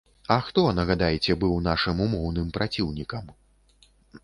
[0.35, 3.31] А хто, нагадайце, быў нашым умоўным праціўнікам?